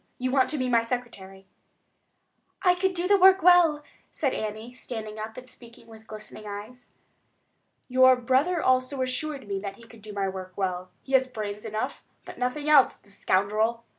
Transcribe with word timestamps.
You 0.17 0.31
want 0.31 0.49
to 0.49 0.57
be 0.57 0.67
my 0.67 0.81
secretary?" 0.81 1.45
"I 2.63 2.73
could 2.73 2.95
do 2.95 3.07
the 3.07 3.19
work 3.19 3.43
well," 3.43 3.83
said 4.11 4.33
Annie, 4.33 4.73
standing 4.73 5.19
up 5.19 5.37
and 5.37 5.47
speaking 5.47 5.85
with 5.85 6.07
glistening 6.07 6.47
eyes. 6.47 6.89
"Your 7.87 8.15
brother 8.15 8.63
also 8.63 9.03
assured 9.03 9.47
me 9.47 9.59
that 9.59 9.75
he 9.75 9.83
could 9.83 10.01
do 10.01 10.11
my 10.11 10.27
work 10.27 10.53
well. 10.55 10.89
He 11.03 11.13
had 11.13 11.31
brains 11.33 11.65
enough, 11.65 12.03
but 12.25 12.39
nothing 12.39 12.67
else, 12.67 12.95
the 12.97 13.11
scoundrel!" 13.11 13.83